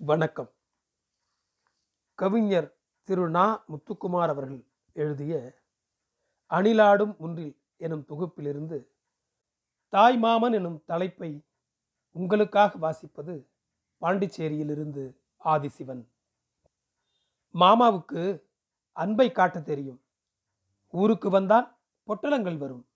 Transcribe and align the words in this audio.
வணக்கம். 0.00 0.52
கவிஞர் 2.14 2.76
திரு. 3.02 3.30
நா. 3.30 3.64
முத்துக்குமார் 3.68 4.28
அவர்கள் 4.28 4.66
எழுதிய 4.92 5.58
அணிலாடும் 6.50 7.16
ஒன்றில் 7.18 7.60
எனும் 7.76 8.04
தொகுப்பிலிருந்து 8.08 8.86
தாய் 9.88 10.18
மாமன் 10.18 10.52
எனும் 10.52 10.82
தலைப்பை 10.84 11.46
உங்களுக்காக 12.10 12.78
வாசிப்பது 12.78 13.48
பாண்டிச்சேரியிலிருந்து 14.00 15.16
ஆதிசிவன். 15.44 16.08
மாமாவுக்கு 17.54 18.42
அன்பை 18.92 19.32
காட்ட 19.32 19.60
தெரியும். 19.60 20.02
ஊருக்கு 20.90 21.30
வந்தால் 21.30 21.78
பொட்டலங்கள் 22.06 22.56
வரும். 22.56 22.88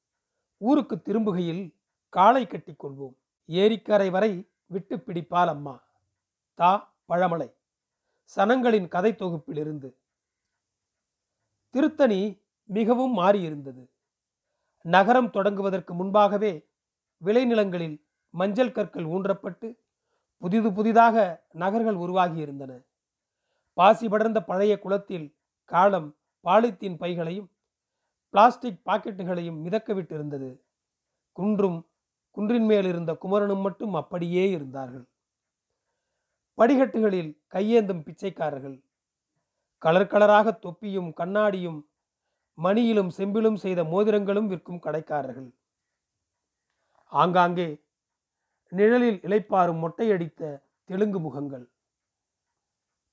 ஊருக்கு 0.57 0.97
திரும்புகையில் 0.97 1.75
காலை 2.09 2.47
கட்டி 2.47 2.73
கொள்வோம். 2.73 3.17
ஏரிக்கரை 3.47 4.11
வரை 4.11 4.51
விட்டு 4.67 4.97
பிடிப்பால் 4.97 5.47
அம்மா. 5.47 5.83
தா. 6.55 6.92
பழமலை. 7.09 7.55
சனங்களின் 8.37 8.89
கதை 8.89 9.13
தொகுப்பிலிருந்து. 9.13 9.95
திருத்தணி 11.71 12.43
மிகவும் 12.65 13.19
மாறியிருந்தது. 13.19 13.91
நகரம் 14.83 15.31
தொடங்குவதற்கு 15.31 15.95
முன்பாகவே 15.95 16.69
விளைநிலங்களில் 17.25 18.03
மஞ்சள் 18.31 18.73
கற்கள் 18.73 19.05
ஊன்றப்பட்டு 19.05 19.79
புதிது 20.37 20.73
புதிதாக 20.73 21.47
நகர்கள் 21.53 21.95
உருவாகியிருந்தன. 21.95 22.87
பாசி 23.73 24.09
படர்ந்த 24.09 24.43
பழைய 24.43 24.79
குளத்தில் 24.79 25.37
காலம் 25.65 26.17
பாலித்தீன் 26.45 26.97
பைகளையும் 26.97 27.51
பிளாஸ்டிக் 28.31 28.87
பாக்கெட்டுகளையும் 28.87 29.59
மிதக்கவிட்டிருந்தது. 29.65 30.61
குன்றும் 31.33 31.91
குன்றின் 32.31 32.65
மேல் 32.65 32.85
இருந்த 32.85 33.15
குமரனும் 33.15 33.61
மட்டும் 33.61 33.95
அப்படியே 33.95 34.51
இருந்தார்கள். 34.51 35.12
படிகட்டுகளில் 36.59 37.31
கையேந்தும் 37.53 38.03
பிச்சைக்காரர்கள். 38.03 38.77
கலர் 39.83 40.11
கலராக 40.13 40.59
தொப்பியும் 40.59 41.11
கண்ணாடியும் 41.13 41.81
மணியிலும் 42.59 43.09
செம்பிலும் 43.09 43.57
செய்த 43.57 43.85
மோதிரங்களும் 43.85 44.47
விற்கும் 44.47 44.83
கடைக்காரர்கள். 44.83 45.51
ஆங்காங்கே 47.13 47.69
நிழலில் 48.73 49.21
இளைப்பாறும் 49.21 49.83
மொட்டையடித்த 49.85 50.61
தெலுங்கு 50.85 51.21
முகங்கள். 51.21 51.65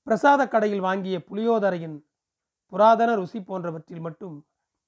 பிரசாத 0.06 0.42
கடையில் 0.48 0.80
வாங்கிய 0.80 1.16
புளியோதரையின் 1.18 1.96
புராதன 2.72 3.14
ருசி 3.14 3.40
போன்றவற்றில் 3.40 4.00
மட்டும் 4.00 4.36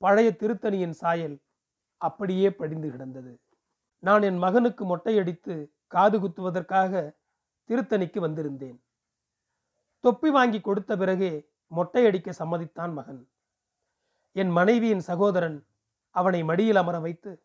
பழைய 0.03 0.29
திருத்தணியின் 0.41 0.97
சாயல் 1.01 1.37
அப்படியே 2.01 2.49
படிந்து 2.51 2.89
கிடந்தது. 2.91 3.33
நான் 3.99 4.23
என் 4.23 4.39
மகனுக்கு 4.39 4.85
மொட்டையடித்து 4.85 5.55
காது 5.87 6.19
குத்துவதற்காக 6.19 6.93
திருத்தணிக்கு 7.69 8.19
வந்திருந்தேன். 8.21 8.79
தொப்பி 10.01 10.31
வாங்கி 10.31 10.61
கொடுத்த 10.61 10.97
பிறகே 10.97 11.33
மொட்டையடிக்க 11.77 12.31
சம்மதித்தான் 12.39 12.93
மகன். 12.93 13.29
என் 14.33 14.51
மனைவியின் 14.51 15.01
சகோதரன் 15.01 15.67
அவனை 16.11 16.43
மடியில் 16.43 16.77
அமர 16.77 17.01
வைத்து 17.01 17.43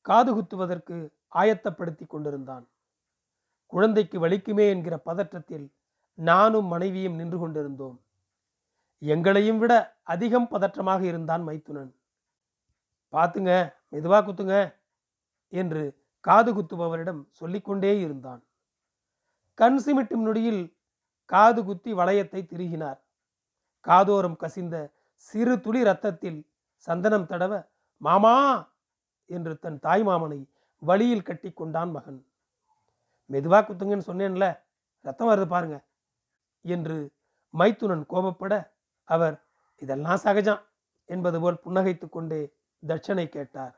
காது 0.00 0.30
குத்துவதற்கு 0.34 0.96
ஆயத்தப்படுத்தி 1.34 2.06
கொண்டிருந்தான். 2.06 2.68
குழந்தைக்கு 3.66 4.16
வலிக்குமே 4.26 4.68
என்கிற 4.68 5.02
பதற்றத்தில் 5.04 5.66
நானும் 6.14 6.66
மனைவியும் 6.66 7.14
நின்று 7.14 7.38
கொண்டிருந்தோம். 7.38 7.96
எங்களையும் 8.98 9.58
விட 9.58 10.00
அதிகம் 10.02 10.48
பதற்றமாக 10.50 11.02
இருந்தான் 11.02 11.42
மைத்துனன். 11.48 11.92
பார்த்துங்க 13.12 13.52
மெதுவா 13.92 14.18
குத்துங்க 14.26 14.56
என்று 15.52 15.82
காது 16.20 16.50
குத்துபவரிடம் 16.54 17.20
சொல்லிக்கொண்டே 17.30 18.00
இருந்தான். 18.00 18.42
கண் 19.58 19.78
சிமிட்டும் 19.84 20.24
நொடியில் 20.26 20.62
காது 21.30 21.60
குத்தி 21.64 21.90
வளையத்தை 21.92 22.40
திருகினார். 22.42 22.98
காதோரம் 23.86 24.36
கசிந்த 24.36 24.76
சிறு 25.26 25.54
துளி 25.60 25.80
ரத்தத்தில் 25.84 26.40
சந்தனம் 26.88 27.28
தடவ 27.30 27.52
மாமா! 28.00 28.34
என்று 29.30 29.52
தன் 29.58 29.78
தாய் 29.78 30.04
மாமனை 30.04 30.40
வழியில் 30.82 31.26
கட்டி 31.28 31.50
கொண்டான் 31.52 31.92
மகன். 31.92 32.18
மெதுவா 33.30 33.58
குத்துங்கன்னு 33.60 34.08
சொன்னேன்ல 34.10 34.46
ரத்தம் 35.04 35.30
வருது 35.30 35.48
பாருங்க 35.48 35.76
என்று 36.64 36.96
மைத்துனன் 37.54 38.04
கோபப்பட 38.12 38.54
அவர் 39.08 39.36
இதெல்லாம் 39.82 40.22
சகஜம் 40.26 40.62
என்பது 41.08 41.38
போல் 41.40 41.62
புன்னகைத்து 41.64 42.06
கொண்டே 42.08 42.40
தட்சனை 42.82 43.26
கேட்டார். 43.28 43.74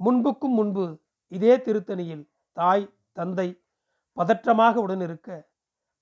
முன்புக்கும் 0.00 0.56
முன்பு 0.58 0.84
இதே 1.32 1.54
திருத்தணியில் 1.56 2.24
தாய் 2.56 2.86
தந்தை 3.12 3.48
பதற்றமாக 4.18 4.74
உடனிருக்க 4.74 5.48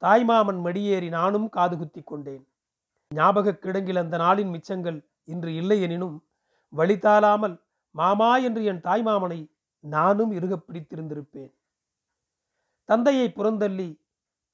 தாய்மாமன் 0.01 0.61
மடியேறி 0.61 1.09
நானும் 1.09 1.49
காது 1.49 1.79
குத்தி 1.79 2.03
கொண்டேன். 2.03 2.49
ஞாபகக் 3.15 3.65
கிடங்கில் 3.65 3.99
அந்த 3.99 4.19
நாளின் 4.19 4.51
மிச்சங்கள் 4.51 5.05
இன்று 5.25 5.55
இல்லை 5.55 5.83
எனினும் 5.83 6.25
வழி 6.69 6.95
தாளாமல் 6.95 7.61
மாமா 7.91 8.37
என்று 8.37 8.65
என் 8.65 8.81
தாய்மாமனை 8.81 9.51
நானும் 9.81 10.33
இறுகப் 10.33 10.65
பிடித்திருந்திருப்பேன். 10.69 11.53
தந்தையை 12.85 13.33
புறந்தள்ளி 13.37 14.01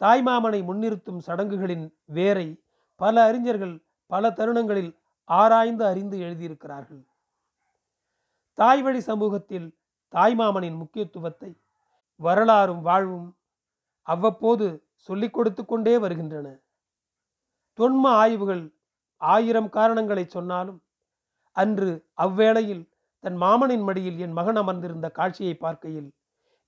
தாய்மாமனை 0.00 0.64
முன்னிறுத்தும் 0.64 1.18
சடங்குகளின் 1.18 1.94
வேரை 2.04 2.62
பல 2.96 3.24
அறிஞர்கள் 3.24 3.84
பல 4.06 4.30
தருணங்களில் 4.30 4.98
ஆராய்ந்து 5.24 5.84
அறிந்து 5.84 6.18
எழுதியிருக்கிறார்கள். 6.18 7.04
தாய்வழி 8.54 9.00
சமூகத்தில் 9.00 9.78
தாய்மாமனின் 10.12 10.76
முக்கியத்துவத்தை 10.76 11.60
வரலாறும் 12.16 12.82
வாழ்வும் 12.82 13.36
அவ்வப்போது 14.02 14.86
சொல்லிக் 14.94 15.32
கொடுத்து 15.32 15.64
கொண்டே 15.64 15.98
வருகின்றன. 15.98 16.62
தொன்ம 17.78 18.04
ஆய்வுகள் 18.08 18.76
ஆயிரம் 19.16 19.68
காரணங்களை 19.68 20.24
சொன்னாலும் 20.24 20.82
அன்று 21.50 22.08
அவ்வேளையில் 22.14 22.90
தன் 23.18 23.36
மாமனின் 23.36 23.84
மடியில் 23.84 24.18
என் 24.18 24.32
மகன் 24.32 24.56
அமர்ந்திருந்த 24.56 25.10
காட்சியை 25.10 25.54
பார்க்கையில் 25.54 26.14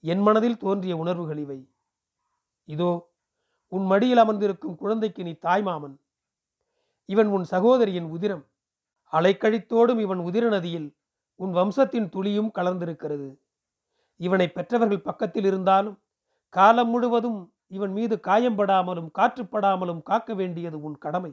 என் 0.00 0.20
மனதில் 0.20 0.56
தோன்றிய 0.56 0.96
உணர்வுகள் 0.96 1.38
இவை. 1.38 1.68
இதோ 2.64 3.12
உன் 3.68 3.86
மடியில் 3.86 4.18
அமர்ந்திருக்கும் 4.18 4.76
குழந்தைக்கு 4.76 5.22
நீ 5.22 5.32
தாய்மாமன் 5.42 5.96
இவன் 7.04 7.26
உன் 7.26 7.44
சகோதரியின் 7.44 8.08
உதிரம். 8.10 8.44
அலைக்கழித்தோடும் 9.12 10.00
இவன் 10.00 10.18
உதிர 10.18 10.48
நதியில் 10.48 10.96
உன் 11.36 11.50
வம்சத்தின் 11.50 12.08
துளியும் 12.08 12.50
கலந்திருக்கிறது. 12.54 13.28
இவனை 14.16 14.48
பெற்றவர்கள் 14.48 15.00
பக்கத்தில் 15.00 15.44
இருந்தாலும் 15.44 16.03
காலம் 16.54 16.88
முழுவதும் 16.88 17.52
இவன் 17.66 17.92
மீது 17.92 18.20
காயம்படாமலும் 18.22 19.10
காற்றுப்படாமலும் 19.14 20.02
காக்க 20.02 20.34
வேண்டியது 20.34 20.82
உன் 20.82 20.98
கடமை. 20.98 21.32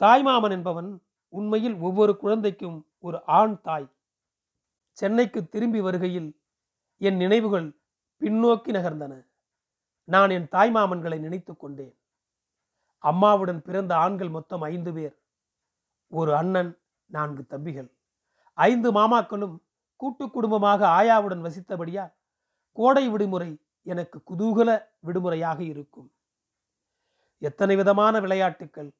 தாய்மாமன் 0.00 0.50
என்பவன் 0.50 0.88
உண்மையில் 1.28 1.76
ஒவ்வொரு 1.76 2.16
குழந்தைக்கும் 2.16 2.78
ஒரு 2.98 3.18
ஆண் 3.24 3.60
தாய். 3.60 3.88
சென்னைக்கு 4.92 5.48
திரும்பி 5.48 5.80
வருகையில் 5.80 6.40
என் 6.98 7.16
நினைவுகள் 7.16 7.68
பின்னோக்கி 8.20 8.70
நகர்ந்தன. 8.70 9.14
நான் 10.04 10.30
என் 10.30 10.48
தாய்மாமன்களை 10.50 11.18
நினைத்து 11.18 11.56
கொண்டேன். 11.56 11.94
அம்மாவுடன் 12.98 13.62
பிறந்த 13.62 13.96
ஆண்கள் 13.96 14.28
மொத்தம் 14.28 14.62
ஐந்து 14.62 14.92
பேர். 14.92 15.16
ஒரு 16.08 16.36
அண்ணன் 16.36 16.78
நான்கு 17.06 17.46
தம்பிகள். 17.46 17.90
ஐந்து 18.54 18.92
மாமாக்களும் 18.92 19.56
கூட்டு 19.96 20.30
குடும்பமாக 20.30 20.88
ஆயாவுடன் 20.88 21.44
வசித்தபடியால் 21.46 22.12
கோடை 22.72 23.08
விடுமுறை 23.08 23.50
எனக்கு 23.86 24.18
குதூகல 24.30 24.70
விடுமுறையாக 25.00 25.58
இருக்கும். 25.62 26.08
எத்தனை 27.42 27.74
விதமான 27.76 28.14
விளையாட்டுக்கள் 28.20 28.90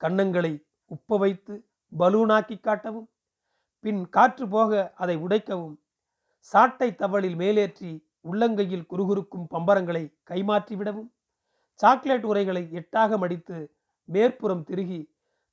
கன்னங்களை 0.00 0.52
உப்ப 0.90 1.18
வைத்து 1.18 1.54
பலூனாக்கி 1.92 2.56
காட்டவும் 2.56 3.08
பின் 3.84 4.02
காற்று 4.08 4.44
போக 4.48 4.70
அதை 4.94 5.16
உடைக்கவும் 5.16 5.76
சாட்டை 6.48 6.88
தவளில் 6.94 7.36
மேலேற்றி 7.36 7.90
உள்ளங்கையில் 8.24 8.86
குறுகுறுக்கும் 8.86 9.46
பம்பரங்களை 9.46 10.04
கைமாற்றி 10.24 10.74
விடவும் 10.76 11.10
சாக்லேட் 11.80 12.26
உரைகளை 12.26 12.62
எட்டாக 12.72 13.18
மடித்து 13.18 13.56
மேற்புறம் 14.08 14.64
திருகி 14.64 15.00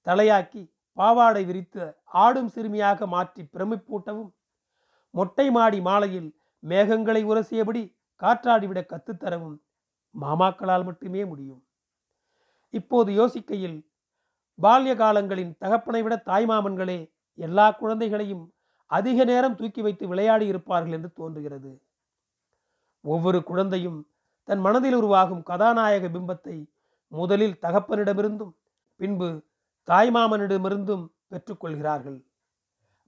தலையாக்கி 0.08 0.62
பாவாடை 0.98 1.44
விரித்து 1.46 1.84
ஆடும் 2.24 2.48
சிறுமியாக 2.48 3.08
மாற்றி 3.08 3.44
பிரமிப்பூட்டவும் 3.54 4.32
மொட்டை 5.14 5.48
மாடி 5.52 5.80
மாலையில் 5.80 6.30
மேகங்களை 6.64 7.22
உரசியபடி 7.24 7.84
காற்றாடிவிட 8.24 8.80
கத்துத்தரவும் 8.92 9.58
மாமாக்களால் 10.16 10.84
மட்டுமே 10.84 11.26
முடியும். 11.26 11.62
இப்போது 12.70 13.12
யோசிக்கையில் 13.12 13.78
பால்ய 14.60 14.96
காலங்களின் 14.96 15.54
தகப்பனை 15.58 16.02
விட 16.04 16.16
தாய்மாமன்களே 16.26 17.00
எல்லா 17.40 17.72
குழந்தைகளையும் 17.72 18.44
அதிக 18.92 19.24
நேரம் 19.24 19.56
தூக்கி 19.56 19.82
வைத்து 19.82 20.08
விளையாடி 20.08 20.46
இருப்பார்கள் 20.48 20.92
என்று 20.92 21.10
தோன்றுகிறது. 21.14 21.72
ஒவ்வொரு 23.06 23.40
குழந்தையும் 23.44 24.00
தன் 24.44 24.60
மனதில் 24.60 24.94
உருவாகும் 24.94 25.44
கதாநாயக 25.44 26.08
பிம்பத்தை 26.08 26.58
முதலில் 27.12 27.58
தகப்பனிடமிருந்தும் 27.62 28.54
பின்பு 28.96 29.30
தாய்மாமனிடமிருந்தும் 29.88 31.06
பெற்றுக்கொள்கிறார்கள். 31.30 32.20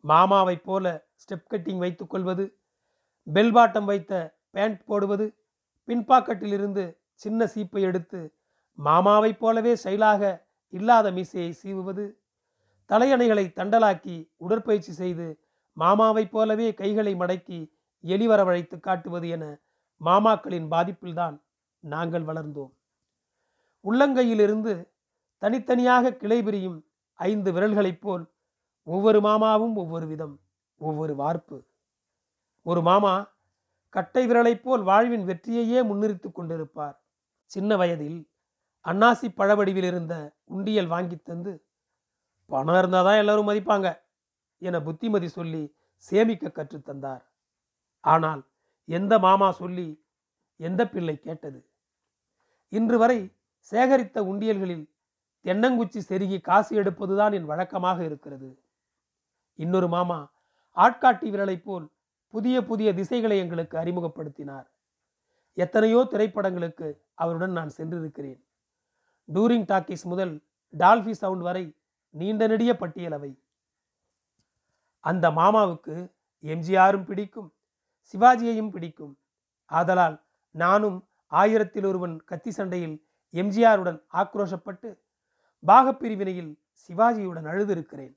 மாமாவைப் 0.04 0.64
போல 0.64 0.86
ஸ்டெப் 1.22 1.50
கட்டிங் 1.52 1.78
வைத்துக் 1.78 2.10
கொள்வது 2.10 2.46
பெல் 3.28 3.54
பாட்டம் 3.56 3.86
வைத்த 3.86 4.14
பேண்ட் 4.54 4.84
போடுவது 4.84 5.36
பின்பாக்கெட்டிலிருந்து 5.88 6.98
சின்ன 7.14 7.46
சீப்பை 7.46 7.82
எடுத்து 7.82 8.36
மாமாவைப் 8.78 9.40
போலவே 9.40 9.76
செயலாக 9.76 10.48
இல்லாத 10.70 11.12
மீசையை 11.12 11.52
சீவுவது 11.52 12.06
தலையணைகளை 12.90 13.46
தண்டலாக்கி 13.56 14.30
உடற்பயிற்சி 14.38 14.92
செய்து 14.92 15.28
மாமாவைப் 15.78 16.32
போலவே 16.32 16.74
கைகளை 16.74 17.16
மடக்கி 17.16 17.72
எலி 18.00 18.28
வரவழைத்து 18.28 18.80
காட்டுவது 18.80 19.30
என 19.30 19.44
மாமாக்களின் 20.02 20.68
பாதிப்பில்தான் 20.72 21.42
நாங்கள் 21.80 22.24
வளர்ந்தோம். 22.24 22.72
உள்ளங்கையிலிருந்து 23.84 24.74
தனித்தனியாக 25.38 26.14
கிளை 26.14 26.44
பிரியும் 26.44 26.80
ஐந்து 27.14 27.52
விரல்களைப் 27.52 28.02
போல் 28.02 28.24
ஒவ்வொரு 28.84 29.22
மாமாவும் 29.22 29.76
ஒவ்வொரு 29.76 30.08
விதம் 30.08 30.36
ஒவ்வொரு 30.78 31.16
வார்ப்பு. 31.16 31.58
ஒரு 32.62 32.82
மாமா 32.82 33.33
கட்டை 33.94 34.28
விரலைப் 34.28 34.64
போல் 34.64 34.84
வாழ்வின் 34.84 35.26
வெற்றியையே 35.26 35.80
முன்னிறுத்து 35.90 36.30
கொண்டிருப்பார். 36.32 36.96
சின்ன 37.46 37.76
வயதில் 37.76 38.20
அன்னாசி 38.86 39.28
பழவடிவில் 39.36 39.84
இருந்த 39.84 40.14
உண்டியல் 40.44 40.88
வாங்கி 40.88 41.18
தந்து 41.18 41.66
பணம் 42.46 42.78
இருந்தால் 42.78 43.04
தான் 43.04 43.18
எல்லாரும் 43.18 43.50
மதிப்பாங்க 43.50 43.88
என 44.58 44.80
புத்திமதி 44.80 45.28
சொல்லி 45.28 45.76
சேமிக்க 45.98 46.52
கற்றுத்தந்தார் 46.56 47.24
ஆனால் 48.00 48.42
எந்த 48.86 49.20
மாமா 49.20 49.52
சொல்லி 49.52 49.88
எந்த 50.56 50.82
பிள்ளை 50.90 51.20
கேட்டது? 51.20 51.60
இன்று 52.70 52.98
வரை 52.98 53.20
சேகரித்த 53.72 54.18
உண்டியல்களில் 54.32 54.86
தென்னங்குச்சி 55.46 56.00
செருகி 56.10 56.42
காசு 56.42 56.72
எடுப்பதுதான் 56.82 57.34
என் 57.34 57.46
வழக்கமாக 57.46 58.04
இருக்கிறது. 58.04 58.50
இன்னொரு 59.60 59.88
மாமா 59.88 60.20
ஆட்காட்டி 60.78 61.28
விரலைப் 61.34 61.64
போல் 61.64 61.88
புதிய 62.34 62.58
புதிய 62.70 62.90
திசைகளை 62.94 63.38
எங்களுக்கு 63.38 63.76
அறிமுகப்படுத்தினார். 63.78 64.68
எத்தனையோ 65.54 66.00
திரைப்படங்களுக்கு 66.12 66.88
அவருடன் 67.14 67.52
நான் 67.52 67.72
சென்றிருக்கிறேன். 67.78 68.40
டூரிங் 69.34 69.66
டாக்கீஸ் 69.72 70.06
முதல் 70.12 70.34
டால்ஃபி 70.78 71.12
சவுண்ட் 71.12 71.44
வரை 71.48 71.66
நீண்ட 72.10 72.48
நெடிய 72.48 72.72
பட்டியல் 72.78 73.16
அவை. 73.18 73.32
அந்த 75.00 75.26
மாமாவுக்கு 75.40 75.96
எம்ஜிஆரும் 76.44 77.06
பிடிக்கும் 77.06 77.50
சிவாஜியையும் 78.12 78.72
பிடிக்கும். 78.76 79.14
ஆதலால் 79.66 80.18
நானும் 80.52 80.98
ஆயிரத்தில் 81.28 81.86
ஒருவன் 81.86 82.16
கத்தி 82.32 82.52
சண்டையில் 82.52 82.96
எம்ஜிஆருடன் 83.34 84.00
ஆக்ரோஷப்பட்டு 84.22 84.90
பாகப்பிரிவினையில் 85.68 86.52
சிவாஜியுடன் 86.84 87.48
அழுதிருக்கிறேன். 87.52 88.16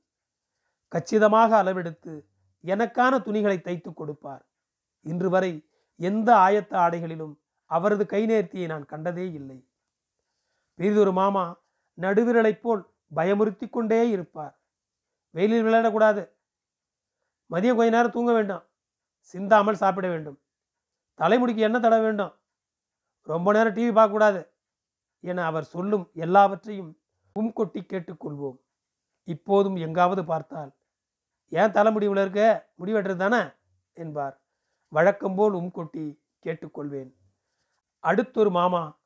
கச்சிதமாக 0.92 1.50
அளவெடுத்து 1.62 2.14
எனக்கான 2.64 3.22
துணிகளை 3.22 3.58
தைத்து 3.60 3.92
கொடுப்பார். 3.92 4.46
இன்று 5.00 5.30
வரை 5.30 5.68
எந்த 5.96 6.34
ஆயத்த 6.34 6.72
ஆடைகளிலும் 6.76 7.34
அவரது 7.64 8.06
கை 8.06 8.26
நேர்த்தியை 8.26 8.66
நான் 8.66 8.84
கண்டதே 8.84 9.32
இல்லை. 9.32 9.68
பெரிதொரு 10.74 11.12
மாமா 11.12 11.64
நடுவிரலைப் 12.00 12.60
போல் 12.60 12.90
பயமுறுத்தி 13.14 13.70
கொண்டே 13.70 14.08
இருப்பார். 14.08 14.60
வெயிலில் 15.30 15.64
விளையாடக்கூடாது. 15.64 16.22
மதியம் 17.50 17.76
கொஞ்ச 17.76 17.90
நேரம் 17.90 18.10
தூங்க 18.10 18.32
வேண்டும். 18.32 18.64
சிந்தாமல் 19.18 19.74
சாப்பிட 19.74 20.08
வேண்டும். 20.08 20.38
தலைமுடிக்கு 21.14 21.62
என்ன 21.62 21.78
தட 21.78 22.00
வேண்டும். 22.00 22.32
ரொம்ப 23.22 23.52
நேரம் 23.52 23.74
டிவி 23.74 23.92
பார்க்கக்கூடாது 23.98 24.48
என 25.20 25.44
அவர் 25.44 25.64
சொல்லும் 25.64 26.10
எல்லாவற்றையும் 26.14 27.00
உம் 27.32 27.52
கொட்டி 27.52 27.80
கேட்டுக்கொள்வோம் 27.80 28.58
இப்போதும் 29.24 29.76
எங்காவது 29.76 30.24
பார்த்தால் 30.24 30.76
ஏன் 31.48 31.70
தலைமுடி 31.70 32.10
இருக்க? 32.10 32.70
முடி 32.74 32.92
வெட்டுறது 32.92 33.16
தானே? 33.16 33.48
என்பார். 33.92 34.40
வழக்கம்போல் 34.88 35.52
உம் 35.52 35.70
கொட்டி 35.70 36.22
கேட்டுக்கொள்வேன். 36.44 37.14
அடுத்தொரு 38.00 38.50
மாமா 38.50 38.98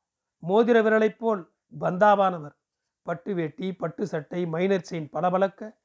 மோதிர 0.48 0.82
விரலைப் 0.82 1.18
போல் 1.18 1.52
பந்தாவானவர். 1.80 2.56
பட்டு 3.02 3.34
வேட்டி 3.34 3.74
பட்டு 3.74 4.06
சட்டை 4.06 4.46
மைனர் 4.46 4.86
செயின் 4.90 5.10
பளபளக்க 5.10 5.78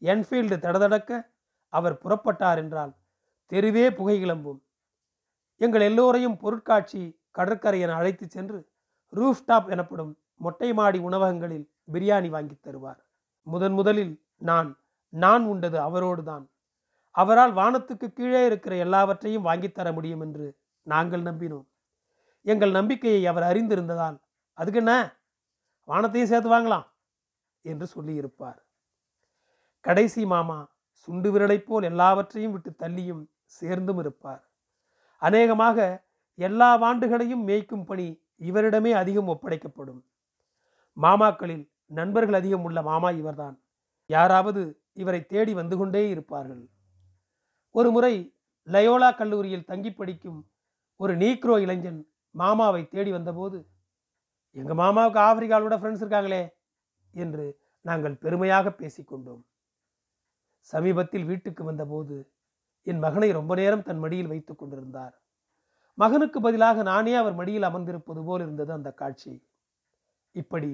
என்ஃபீல்டு 0.00 0.56
தடதடக்க 0.58 1.26
அவர் 1.68 1.98
புறப்பட்டார் 2.04 2.56
என்றால் 2.56 2.94
தெருவே 3.46 3.92
புகை 3.92 4.18
கிளம்பும். 4.18 4.62
எங்கள் 5.56 5.80
எல்லோரையும் 5.80 6.36
பொருட்காட்சி 6.36 7.20
கடற்கரை 7.30 7.80
என 7.80 7.94
அழைத்து 7.94 8.28
சென்று 8.28 8.68
ரூஃப் 9.12 9.44
டாப் 9.46 9.68
எனப்படும் 9.68 10.18
மொட்டை 10.34 10.72
மாடி 10.72 10.98
உணவகங்களில் 10.98 11.70
பிரியாணி 11.92 12.28
வாங்கி 12.28 12.58
தருவார். 12.62 12.98
முதன் 13.42 13.72
முதலில் 13.72 14.24
நான் 14.36 14.78
நான் 15.16 15.44
உண்டது 15.44 15.78
அவரோடு 15.80 16.22
தான் 16.22 16.44
அவரால் 17.10 17.52
வானத்துக்கு 17.52 18.06
கீழே 18.12 18.46
இருக்கிற 18.46 18.76
எல்லாவற்றையும் 18.76 19.46
வாங்கித்தர 19.46 19.92
முடியும் 19.92 20.20
என்று 20.20 20.46
நாங்கள் 20.86 21.22
நம்பினோம். 21.22 21.66
எங்கள் 22.46 22.70
நம்பிக்கையை 22.70 23.22
அவர் 23.26 23.42
அறிந்திருந்ததால் 23.42 24.16
அதுக்கு 24.58 24.78
என்ன? 24.78 24.94
வானத்தையும் 25.88 26.30
சேர்த்து 26.30 26.50
வாங்கலாம் 26.50 26.86
என்று 27.64 27.86
சொல்லியிருப்பார். 27.86 28.60
கடைசி 29.80 30.22
மாமா 30.26 30.58
சுண்டு 30.90 31.28
விரலைப் 31.32 31.66
போல் 31.66 31.82
எல்லாவற்றையும் 31.82 32.52
விட்டு 32.52 32.70
தள்ளியும் 32.78 33.22
சேர்ந்தும் 33.58 33.98
இருப்பார். 33.98 34.42
அநேகமாக 35.22 35.78
எல்லா 36.38 36.70
வாண்டுகளையும் 36.82 37.44
மேய்க்கும் 37.46 37.86
பணி 37.86 38.06
இவரிடமே 38.40 38.92
அதிகம் 38.92 39.28
ஒப்படைக்கப்படும். 39.28 40.00
மாமாக்களில் 40.96 41.64
நண்பர்கள் 41.86 42.34
அதிகம் 42.34 42.64
உள்ள 42.64 42.82
மாமா 42.82 43.10
இவர்தான். 43.10 43.56
யாராவது 44.10 44.62
இவரை 44.96 45.20
தேடி 45.26 45.52
வந்து 45.54 45.76
கொண்டே 45.76 46.02
இருப்பார்கள். 46.08 46.62
ஒரு 47.74 47.90
முறை 47.90 48.14
லயோலா 48.68 49.10
கல்லூரியில் 49.16 49.64
தங்கி 49.64 49.90
படிக்கும் 49.92 50.40
ஒரு 51.00 51.16
நீக்ரோ 51.16 51.56
இளைஞன் 51.60 52.00
மாமாவை 52.34 52.82
தேடி 52.88 53.10
வந்தபோது 53.10 53.58
எங்கள் 54.56 54.80
மாமாவுக்கு 54.82 55.20
ஆப்பிரிக்காவோட 55.28 55.76
ஃப்ரெண்ட்ஸ் 55.78 56.02
இருக்காங்களே 56.04 56.42
என்று 57.14 57.44
நாங்கள் 57.84 58.16
பெருமையாக 58.16 58.68
பேசிக்கொண்டோம் 58.78 59.42
சமீபத்தில் 60.72 61.24
வீட்டுக்கு 61.24 61.62
வந்தபோது 61.64 62.16
என் 62.86 62.98
மகனை 62.98 63.28
ரொம்ப 63.32 63.52
நேரம் 63.54 63.82
தன் 63.82 63.98
மடியில் 63.98 64.30
வைத்துக் 64.32 64.58
கொண்டிருந்தார். 64.58 65.14
மகனுக்கு 65.98 66.38
பதிலாக 66.40 66.82
நானே 66.82 67.14
அவர் 67.14 67.34
மடியில் 67.34 67.68
அமர்ந்திருப்பது 67.68 68.22
போல் 68.24 68.40
இருந்தது 68.40 68.72
அந்த 68.72 68.90
காட்சி. 68.92 69.32
இப்படி 70.34 70.70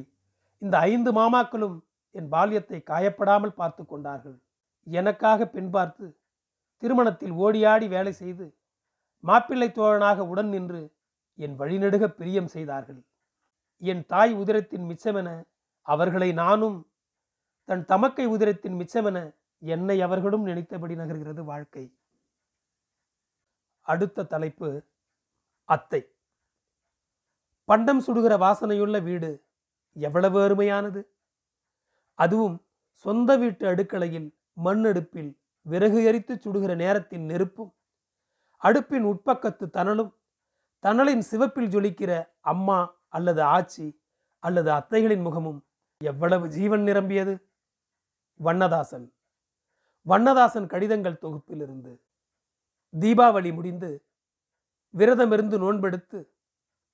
இந்த 0.62 0.78
ஐந்து 0.78 1.10
மாமாக்களும் 1.12 1.76
என் 2.14 2.28
பால்யத்தை 2.32 2.82
காயப்படாமல் 2.82 3.54
பார்த்து 3.54 3.86
கொண்டார்கள். 3.86 4.42
எனக்காக 4.86 5.46
பெண் 5.46 5.70
பார்த்து 5.70 6.18
திருமணத்தில் 6.78 7.30
ஓடியாடி 7.30 7.88
வேலை 7.88 8.12
செய்து 8.12 8.56
மாப்பிள்ளை 9.20 9.68
தோழனாக 9.68 10.18
உடன் 10.26 10.48
நின்று 10.48 10.94
என் 11.34 11.58
வழிநெடுக 11.58 12.08
பிரியம் 12.08 12.46
செய்தார்கள். 12.46 13.04
என் 13.78 14.06
தாய் 14.06 14.34
உதிரத்தின் 14.34 14.84
மிச்சமென 14.90 15.28
அவர்களை 15.82 16.32
நானும் 16.32 16.90
தன் 17.64 17.84
தமக்கை 17.84 18.26
உதிரத்தின் 18.26 18.76
மிச்சமென 18.80 19.18
என்னை 19.58 20.00
அவர்களும் 20.00 20.42
நினைத்தபடி 20.42 20.94
நகர்கிறது 20.94 21.44
வாழ்க்கை. 21.44 21.84
அடுத்த 23.80 24.22
தலைப்பு 24.24 24.84
அத்தை. 25.64 26.02
பண்டம் 27.64 28.02
சுடுகிற 28.06 28.34
வாசனையுள்ள 28.38 29.02
வீடு 29.02 29.30
எவ்வளவு 29.96 30.38
அருமையானது. 30.42 31.11
அதுவும் 32.14 32.66
சொந்த 32.90 33.36
வீட்டு 33.36 33.66
அடுக்கலையில் 33.66 34.34
மண் 34.52 34.84
அடுப்பில் 34.84 35.40
விறகு 35.60 36.04
எரித்து 36.04 36.34
சுடுகிற 36.34 36.76
நேரத்தின் 36.76 37.24
நெருப்பும் 37.24 37.74
அடுப்பின் 38.62 39.02
உட்பக்கத்து 39.02 39.66
தணலும் 39.66 40.12
தணலின் 40.82 41.18
சிவப்பில் 41.18 41.68
ஜொலிக்கிற 41.68 42.32
அம்மா 42.40 43.00
அல்லது 43.08 43.42
ஆச்சி 43.42 44.00
அல்லது 44.38 44.70
அத்தைகளின் 44.70 45.22
முகமும் 45.22 45.66
எவ்வளவு 46.04 46.48
ஜீவன் 46.48 46.82
நிரம்பியது? 46.82 47.50
வண்ணதாசன். 48.34 49.14
வண்ணதாசன் 50.02 50.66
கடிதங்கள் 50.66 51.18
தொகுப்பிலிருந்து 51.22 52.00
தீபாவளி 53.00 53.54
முடிந்து 53.54 54.06
விரதமிருந்து 54.96 55.56
நோன்பெடுத்து 55.58 56.28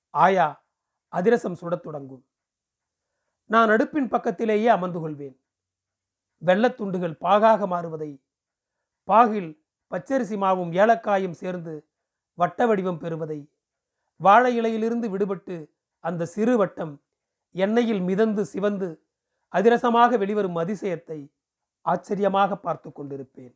ஆயா 0.09 0.65
அதிரசம் 1.07 1.55
சுடத் 1.55 1.83
தொடங்கும். 1.83 2.28
நான் 3.49 3.69
அடுப்பின் 3.69 4.07
பக்கத்திலேயே 4.07 4.67
அமர்ந்து 4.67 4.99
கொள்வேன் 4.99 5.37
வெள்ளத்துண்டுகள் 6.39 7.15
பாகாக 7.21 7.67
மாறுவதை 7.67 8.21
பாகில் 9.03 9.61
பச்சரிசி 9.91 10.37
மாவும் 10.37 10.71
ஏலக்காயும் 10.71 11.31
சேர்ந்து 11.31 11.87
வட்ட 12.33 12.67
வடிவம் 12.67 12.97
பெறுவதை 12.97 13.49
வாழை 14.15 14.51
இலையிலிருந்து 14.59 15.09
விடுபட்டு 15.09 15.71
அந்த 15.99 16.25
சிறு 16.25 16.57
வட்டம் 16.57 17.01
எண்ணெயில் 17.55 18.01
மிதந்து 18.01 18.45
சிவந்து 18.45 18.89
அதிரசமாக 19.47 20.17
வெளிவரும் 20.17 20.55
அதிசயத்தை 20.55 21.31
ஆச்சரியமாக 21.81 22.55
பார்த்து 22.55 22.91
கொண்டிருப்பேன். 22.91 23.55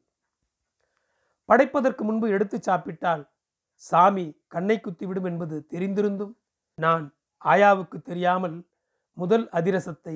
படைப்பதற்கு 1.45 2.03
முன்பு 2.03 2.29
எடுத்து 2.29 2.61
சாப்பிட்டால் 2.61 3.29
சாமி 3.75 4.37
கண்ணை 4.47 4.79
குத்திவிடும் 4.79 5.25
என்பது 5.25 5.67
தெரிந்திருந்தும் 5.69 6.33
நான் 6.77 7.15
ஆயாவுக்கு 7.41 8.01
தெரியாமல் 8.01 8.72
முதல் 9.13 9.45
அதிரசத்தை 9.49 10.15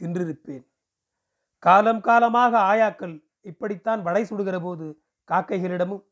தின்றிருப்பேன். 0.00 0.64
காலம் 1.58 2.00
காலமாக 2.00 2.52
ஆயாக்கள் 2.72 3.14
இப்படித்தான் 3.50 4.02
வடை 4.02 4.22
சுடுகிற 4.22 4.56
போது 4.62 4.86
காக்கைகளிடமும் 5.30 6.04